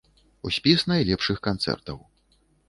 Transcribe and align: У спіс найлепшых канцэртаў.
У 0.49 0.51
спіс 0.55 0.79
найлепшых 0.91 1.37
канцэртаў. 1.49 2.01